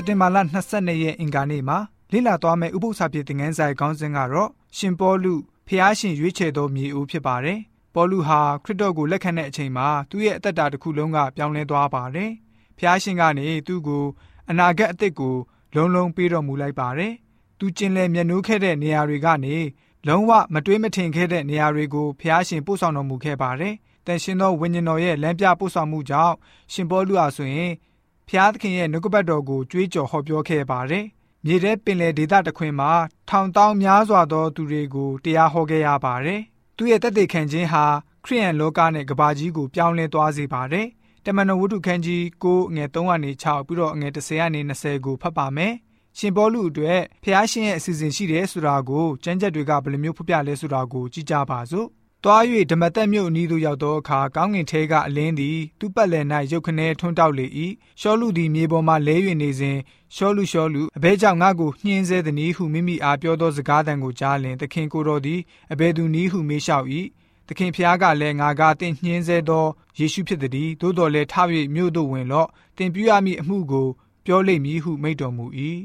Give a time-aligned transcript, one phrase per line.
[0.00, 0.38] စက်တင်ဘာလ
[0.70, 1.78] 22ရက်အင်္ဂါနေ့မှာ
[2.12, 5.34] လေ့လာသွားမယ့်ဥပုသ္စာပြေသင်ခန်းစာရဲ့ခေါင်းစဉ်ကတော့ရှင်ပေါလု
[5.68, 7.58] ဖျားရှင်ရွေးချယ်သောမြေဦးဖြစ်ပါတယ်။
[7.94, 12.30] ပေါလုဟာခရစ်တော်ကိုလက်ခံတဲ့အချိန်မှာသူ့ရဲ့အသက်တာတစ်ခုလုံးကပြောင်းလဲသွားပါတယ်။
[12.78, 14.04] ဖျားရှင်ကနေသူ့ကို
[14.50, 15.36] အနာဂတ်အသစ်ကို
[15.74, 17.12] လုံးလုံးပေးတော်မူလိုက်ပါတယ်။
[17.58, 19.56] သူကျင်လည်မျက်နှိုးခဲ့တဲ့နေရာတွေကနေ
[20.08, 23.74] လုံးဝမတွေးမထင်ခဲ့တဲ့နေရာတွေကိုဖျားရှင်ပို့ဆောင်တော်မူခဲ့ပါတယ်။
[24.06, 26.34] တန်ရှင်သောဝိညာဉ်တော်ရဲ့လမ်းပြပို့ဆောင်မှုကြောင့်
[26.72, 27.72] ရှင်ပေါလုဟာဆိုရင်
[28.30, 31.04] ဖျားသခင်ရဲ့နှုတ်ကပတ်တော်ကိုကြွေးကြော်ဟောပြောခဲ့ပါတယ်။
[31.44, 32.92] မြေထဲပင်လယ်ဒေသတစ်ခွင်မှာ
[33.28, 36.40] ထောင်တောင်းများစွာသောသူတွေကိုတရားဟောခဲ့ရပါတယ်။
[36.76, 37.84] သူရဲ့တသက်ခံခြင်းဟာ
[38.24, 40.86] ခရိယန်လောကနဲ့ကဘာကြီးကိုပြောင်းလဲသွားစေပါတယ်။
[41.24, 45.74] တမန်တော်ဝတ္ထုခန်းကြီး9ငွေ3ကနေ6ပြီးတော့ငွေ10ကနေ20ကိုဖတ်ပါမယ်။
[46.18, 51.88] ရှင်ပေါလုအတွက်ဖျားရှင်ရဲ့အစီအစဉ်ရှိတယ်ဆိုတာကိုကျမ်းချက်တွေကဘယ်လိုမျိုးဖော်ပြလဲဆိုတာကိုကြည့်ကြပါစို့။
[52.24, 57.46] တွား၍ဓမ္မတက်မြို့အနီးသို့ရောက်သောအခါကောင်းကင်ထဲကအလင်းသည် သူ့ပတ်လည်၌ရုတ်ခနဲထွန်းတောက်လေ၏
[58.00, 59.78] ရှောလူသည်မြေပေါ်မှလဲ၍နေစဉ်
[60.16, 65.40] ရှောလူရှောလူအဘဲကြောင့်ငါ့ကိုနှင်းဆဲသည်နည်းဟုမိမိအားပြောသောစကားသံကိုကြားလင်သခင်ကိုတော်သည်
[65.72, 66.86] အဘဲသူနည်းဟုမေးလျှောက်၏
[67.48, 69.66] သခင်ဖျားကလည်းငါကတင့်နှင်းဆဲသော
[69.98, 71.34] ယေရှုဖြစ်သည်သို့တော်လည်းထ၍
[71.74, 73.88] မြို့သို့ဝင်လော့တင်ပြရမည့်အမှုကို
[74.26, 75.46] ပြောလိမ့်မည်ဟုမိန့်တော်မူ၏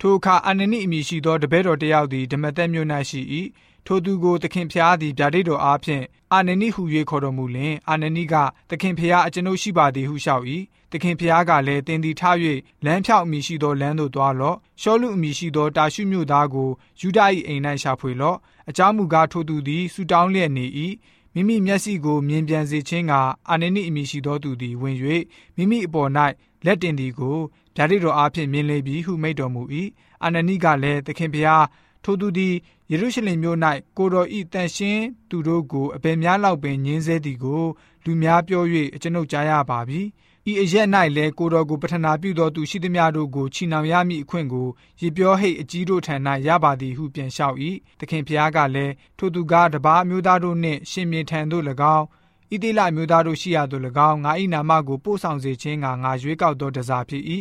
[0.00, 3.20] ထိုအခါအာနနိအမည်ရှိသောတပည့်တော်တယောက်သည်ဓမ္မသက်မြို့၌ရှိ၏
[3.86, 8.34] ထိုသူကိုသခင်ဖျားသည်ဗျာဒိတ်တော်အားဖြင့်အာနနိဟု၍ခေါ်တော်မူလျင်အာနနိက
[8.70, 10.44] သခင်ဖျားအကျွန်ုပ်ရှိပါသည်ဟုလျှောက်၏
[10.92, 12.36] သခင်ဖျားကလည်းတင်သည်ထား၍
[12.84, 20.66] လမ်းဖြောက်အမိရှိသောလမ်းသို့သွားလော့ရှောလူအမိရှိသောတာရှုမြို့သားကိုယူဒ၏အိမ်၌ရှာဖွေလော့အကြောင်းမူကားထိုသူသည်ဆူတောင်းလျက်နေ၏
[21.34, 23.12] မိမိမျက်စိကိုမြင်ပြန်စေခြင်းက
[23.48, 24.96] အာနနိအမိရှိသောသူသည်ဝင်၍
[25.56, 26.10] မိမိအပေါ်၌
[26.64, 27.38] လက်တင်သည်ကို
[27.76, 29.62] ဗျာဒိတ်တော်အားဖြင့်မြင်လေပြီဟုမိန့်တော်မူ၏
[30.22, 31.64] အာနနိကလည်းသခင်ဖျား
[32.04, 32.54] ထိုသူသည်
[32.90, 33.58] ယေရုရှလင်မြို့၌
[33.96, 37.64] ကိုတော်ဤတန်ရှင်းသူတို့ကိုအဘယ်များလောက်ပင်ညင်းဆဲသည်ကို
[38.04, 40.00] လူများပြော၍အကျွန်ုပ်ကြားရပါပြီ။
[40.50, 44.68] ဤအရက်၌လည်းကိုတော်ကိုပထနာပြုသောသူရှိသမျှတို့ကိုချီနှောင်ရမည့်အခွင့်ကို
[45.00, 46.14] ရေပြောဟိတ်အကြီးတို့ထံ၌
[46.46, 47.56] ရပါသည်ဟုပြန်လျှောက်၏။
[48.00, 51.64] သခင်ဖျားကလည်းထိုသူကတပါးမျိုးသားတို့နှင့်ရှင်မြေထံသို့၎
[51.96, 52.04] င်း
[52.52, 57.22] ဣတိလမျိုးသားတို့ရှိရသော၎င်းငါ၏နာမကိုပို့ဆောင်စေခြင်းကငါရွေးကောက်သောတစားဖြစ်၏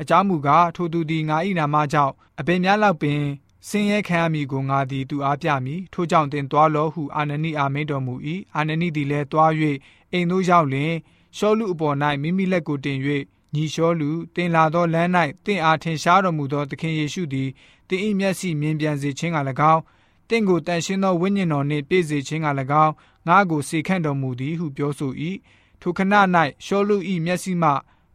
[0.00, 3.20] အကြောင်းမူကားထိုသူသည်ငါ၏နာမကြောင့်အဘယ်များလောက်ပင်
[3.66, 8.14] ဆင်းရဲခံရမည်ကိုငါသည်သူအားပြမည်ထို့ကြောင့်တင်သွားလောဟုအာနနိအာမိန်တော်မူ၏
[8.56, 9.52] အာနနိသည်လည်းသွား၍
[10.12, 10.94] အိမ်သို့ရောက်လျင်
[11.36, 12.98] ရှောလူအပေါ်၌မိမိလက်ကိုတင်၍
[13.54, 15.10] ညီရှောလူတင်လာသောလမ်း၌
[15.44, 17.48] တင့်အားထင်ရှားတော်မူသောသခင်ယေရှုသည်
[17.88, 19.38] တင်၏မျက်စိမြင်ပြန်စေခြင်းက၎
[19.72, 19.82] င်း
[20.28, 22.48] တင့်ကိုတန်ရှင်းသောဝိညာဉ်တော်နှင့်ပြည့်စေခြင်းက၎
[22.84, 22.92] င်း
[23.28, 25.12] ငါကိုစေခန့်တော်မူသည်ဟုပြောဆို၏
[25.80, 26.14] ထိုခဏ၌
[26.66, 26.96] ရှောလူ၏
[27.26, 27.70] မျက်စိမှ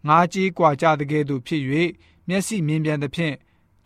[0.08, 1.62] ငါးကြေးကွာကြသကဲ့သို့ဖြစ်၍
[2.28, 3.36] မျက်စိမြင်ပြန်သဖြင့်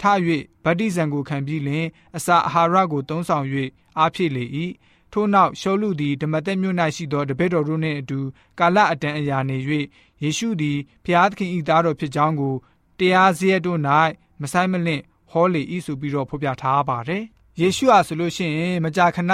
[0.02, 0.04] ထ၍
[0.64, 1.86] ဗတ္တိဇံကိုခံပြီးလင်
[2.18, 3.46] အစာအာဟာရကိုသုံးဆောင်၍
[3.98, 4.46] အားဖြည့်လေ၏
[5.12, 8.20] ထို့နောက်ရှောလူသည်ဓမ္မသက်မြို့၌ရှိသောတပည့်တော်တို့နှင့်အတူ
[8.60, 9.58] ကာလအတန်အရာနေ၍
[10.24, 12.56] ယေရှုသည်ဖျားသခင်၏သားတော်ဖြစ်ကြောင်းကို
[13.00, 13.80] တရားစရက်တို့၌
[14.42, 17.24] မဆိုင်မလင့်ဟောလေ၏ဆိုပြီးတော့ဖော်ပြထားပါတယ်
[17.60, 19.34] ယေရှုဟာဆိုလို့ရှိရင်မကြာခဏ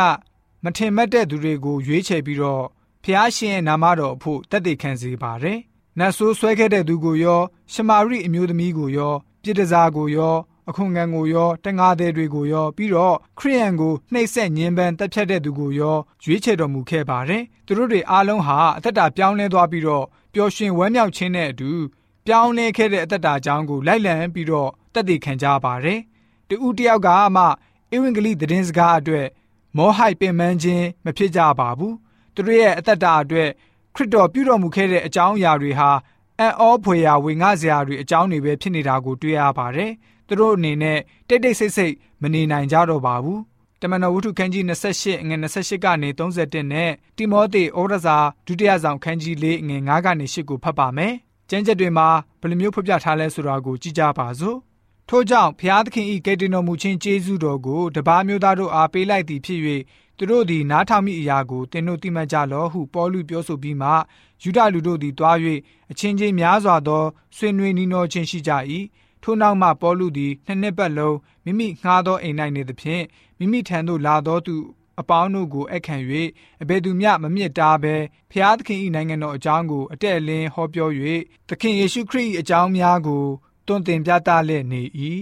[0.64, 2.66] မထင်မှတ်တဲ့သူတွေကိုရွေးချယ်ပြီးတော့
[3.04, 5.60] ဖျားရှင်ရဲ့နာမတော်အဖို့တက်တည်ခံစေပါတယ်
[6.00, 7.42] နတ်ဆိုးဆွဲခဲ့တဲ့သူကိုရော
[7.74, 10.36] ရှမာရိအမျိုးသမီးကိုရော ပြည်တစားကိုရော
[10.70, 21.72] အခွန်ခံကိုရောတငါသည်တွေကိုရော ပြီးတော့ခရိယန်ကိုနှိပ်စက်ညှဉ်းပန်းတပ်ဖြတ်တဲ့သူကိုရောရွေးချယ်တော်မူခဲ့ပါတယ်။သူတို့တွေအားလုံးဟာအသက်တာပြောင်းလဲသွားပြီးတော့ပျော်ရွှင်ဝမ်းမြောက်ခြင်းနဲ့အတူ
[22.26, 26.00] ပြောင်းလဲခဲ့တဲ့အသက်တာအကြောင်းကိုလိုက်လံပြီးတော့တက်တည်ခံကြပါတယ်။
[26.48, 27.44] တူဦးတယောက်ကမှ
[27.96, 29.28] ဧဝံဂေလိသတင်းစကားအတွက်
[29.78, 31.94] မောဟိုက်ပင်ပန်းခြင်းမဖြစ်ကြပါဘူး။
[32.36, 33.50] သူတို့ရဲ့အသက်တာအတွက်
[33.96, 35.90] ခရစ်တော်ပြုတော်မူခဲ့တဲ့အကြောင်းအရာတွေဟာ
[36.40, 39.92] အံ့ဩဖွယ်ရာဝေငှစရာတွေအကြောင်းတွေပဲဖြစ်နေတာကိုတွေ့ရပါတယ်။
[40.28, 43.40] သူတို့အနေနဲ့တိတ်တိတ်ဆိတ်ဆိတ်မနေနိုင်ကြတော့ပါဘူး။
[43.82, 48.18] တမန်တော်ဝတ္ထုခန်းကြီး28ငွေ28ကနေ31နဲ့တိမောသေဩရစာ
[48.48, 51.14] ဒုတိယဆောင်ခန်းကြီး4ငွေ9ကနေ10ကိုဖတ်ပါမယ်။
[51.50, 52.08] ကျမ်းချက်တွေမှာ
[52.42, 54.58] ဘယ်လိုမျိုးဖော်ပြထားလဲဆိုတာကိုကြည့်ကြပါစို့။
[55.10, 59.60] ထို့ကြောင့်ဖျားသခင်ဤကယ်တင်တော်မူခြင်းကျေးဇူးတော်ကိုတပါးမျိုးသားတို့အားပေးလိုက်သည်ဖြစ်၍
[60.18, 63.90] သူတို့သည်နားထောင်မိအရာကိုသင်တို့သိမှတ်ကြလော့ဟုပေါလုပြောဆိုပြီးမှ
[64.44, 65.38] ယူဒလူတို့သည်တွား၍
[65.92, 67.04] အချင်းချင်းများစွာသော
[67.36, 68.52] ဆွေးနွေးနှီးနှောခြင်းရှိကြ၏
[69.24, 73.04] ထို့နောက်မှပေါလုသည်နှစ်နှစ်ပတ်လုံးမိမိငှားသောအိမ်၌နေသဖြင့်
[73.38, 74.56] မိမိထံသို့လာသောသူ
[75.00, 76.04] အပေါင်းတို့ကိုအခန့်၍
[76.62, 77.96] အဘယ်သူမျှမမြင့်တားဘဲ
[78.32, 80.90] ဖျားသခင်၏နိုင်ငံတော်အကြောင်းကိုအတက်အလင်းဟောပြော၍
[81.50, 83.24] သခင်ယေရှုခရစ်၏အကြောင်းများကို
[83.68, 84.82] တွင်တင်ပြသလျက်နေ၏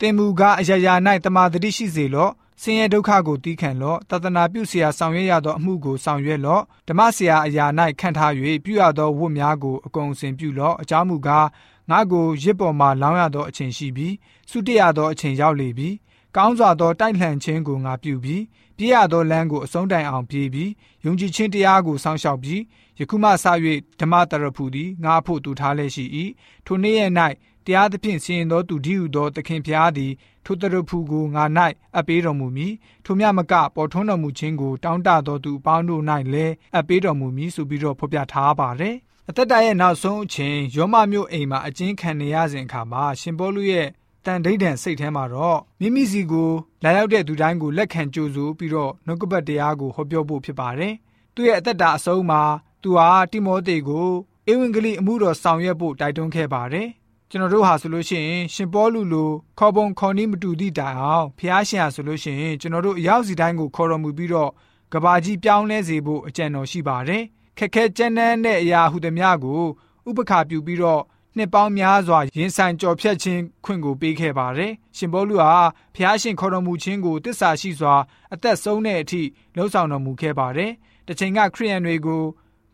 [0.00, 0.94] တင်မူကားအရာရာ၌
[1.24, 7.66] တမာတတိရှိစေလော့ ဆင်းရဲဒုက္ခကိုတီးခံလော့သာသနာပြုဆရာဆောင်ရွက်ရသောအမှုကိုဆောင်ရွက်လော့ဓမ္မဆရာအရာ၌
[8.00, 8.32] ခံထား၍
[8.64, 11.46] ပြုရသောဝတ်များကိုအကုန်အစင်ပြုလော့အကြောင်းမူကား
[11.90, 14.14] ငါကိုရစ်ပေါ်မှလောင်းရသောအချိန်ရှိပြီး
[14.50, 15.88] ဆုတရသောအချိန်ရောက်လေပြီ
[16.36, 18.42] ကောင်းစွာသောတိုက်လှန်ခြင်းကိုငါပြုပြီး
[18.76, 20.70] ပြည့်ရသောလမ်းကိုအဆုံးတိုင်အောင်ပြေးပြီး
[21.04, 22.60] ယုံကြည်ခြင်းတရားကိုစောင့်ရှောက်ပြီး
[22.98, 23.46] ယခုမှစ၍
[24.00, 26.04] ဓမ္မတရဖူသည်ငါဖို့တူထားလျက်ရှိ၏
[26.66, 27.00] ထိုနေ့ရ၌
[27.66, 30.12] တရားသဖြင့်စီရင်သောသူဒီဟုသောသခင်ဖျားသည်
[30.44, 31.44] ထိုတရဖူကိုငါ၌
[31.96, 32.72] အပ်ပေးတော်မူမည်
[33.04, 36.02] ထိုမြမကပေါ်ထွန်းတော်မူခြင်းကိုတောင်းတသောသူအပေါင်းတို့၌
[36.32, 38.96] လည်းအပ်ပေးတော်မူမည်ဆိုပြီးတော့ဖော်ပြထားပါတယ်
[39.28, 43.88] အသက်တာရဲ့နောက်ဆုံးအချိန်ယောမမျိုးအိမ်မှာအကျဉ်းခံနေရစဉ်အခါမှာရှင်ပေါလုရဲ့
[44.26, 46.50] တန်ဒိဋ္ဌံစိတ်ထဲမှာတော့မိမိစီကို
[46.84, 50.94] လာရောက်တဲ့သူတိုင်းကိုလက်ခံကြိုဆိုပြီးတော့နှုတ်ကပတ်တရားကိုဟောပြောဖို့ဖြစ်ပါတယ်။
[51.34, 52.42] သူ့ရဲ့အသက်တာအဆုံးမှာ
[52.82, 54.08] သူဟာတိမောသေကို
[54.50, 56.88] ဧဝံဂေလိအမှုတော်ဆောင်ရွက်ဖို့တိုက်တွန်းခဲ့ပါတယ်။
[57.32, 64.50] ကျွန်တော်တို့ဟာဆိုလို့ရှိရင်ရှင်ပေါလုလိုခေါ်ပုံခေါ်နည်းမတူသည့်တိုင်အောင်ဖျားရှင်ဟာဆိုလို့ရှိရင်ကျွန်တော်တို့အရောက်စီတိုင်းကိုခေါ်တော်မူပြီးတော့
[64.92, 67.22] ကဘာကြီးပြောင်းလဲစေဖို့အကြံတော်ရှိပါတယ်။
[67.58, 69.62] ခက်ခဲကြမ်းတမ်းတဲ့အရာဟုသည်များကို
[70.08, 71.02] ဥပခါပြုပြီးတော့
[71.36, 75.52] နှစ်ပေါင်းများစွာရင်ဆိုင်ကြော်ဖြတ်ခြင်းခွင့်ကိုပေးခဲ့ပါတယ်။ရှင်ဘောလူဟာ
[75.94, 77.94] ဖျားရှင်ခေါ်တော်မူခြင်းကိုတစ္ဆာရှိစွာ
[78.34, 79.22] အသက်ဆုံးတဲ့အထိ
[79.56, 80.72] လှုံ့ဆော်တော်မူခဲ့ပါတယ်။
[81.08, 82.22] တချိန်ကခရိယန်တွေကို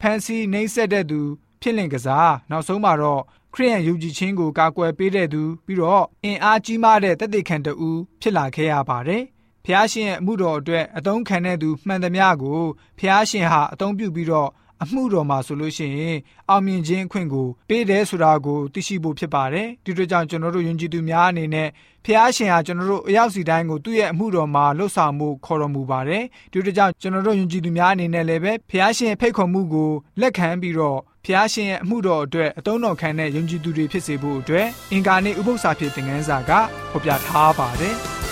[0.01, 1.21] ဖန်ဆီးနှိမ့်ဆက်တဲ့သူ
[1.67, 3.23] ဖြစ်လင်ကစားနောက်ဆုံးမှာတော့
[3.55, 7.91] ခရိယန်ယုံကြည်ခြင်းကိုကာကွယ်ပေးတဲ့သူပြီးတော့အင်အားကြီးမားတဲ့တသက်ခံတူ
[8.21, 9.23] ဖြစ်လာခဲ့ရပါတယ်။
[9.65, 12.61] ဖျားရှင်ရဲ့အမှုတော်အတွက်အသုံးခံတဲ့သူမှန်သမျှကို
[12.99, 14.51] ဖျားရှင်ဟာအသုံးပြုပြီးတော့
[14.83, 16.17] အမှုတော်မှာဆိုလို့ရှိရင်
[16.49, 21.69] အောင်မြင်ခြင်းအခွင့်ကိုပေးတယ်ဆိုတာကိုသိရှိဖို့ဖြစ်ပါတယ်ဒီတို့ကြောင့်ကျွန်တော်တို့ယဉ်ကျေးသူများအနေနဲ့
[22.05, 29.91] ဖះရှင်ဟာကျွန်တော်တို့အရောက်စီတိုင်းကိုသူ့ရဲ့အမှုတော်မှာလှုပ်ဆောင်မှုခေါ်တော်မူပါတယ်ဒီတို့ကြောင့်ကျွန်တော်တို့ယဉ်ကျေးသူများအနေနဲ့လည်းပဲဖះရှင်ဖိတ်ခေါ်မှုကို
[30.21, 36.51] လက်ခံပြီးတော့ဖျားရှင်ရဲ့အမှုတော်အတွက်အတုံးတော်ခံတဲ့ယုံကြည်သူတွေဖြစ်စေဖို့အတွက်အင်ကာနေဥပု္ပ္ပစာဖြစ်တဲ့ငန်းစာက
[36.91, 37.97] ဖော်ပြထားပါတယ်။